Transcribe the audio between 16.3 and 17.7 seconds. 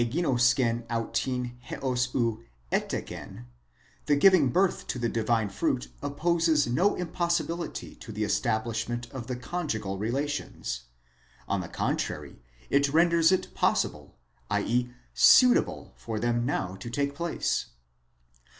now to take place.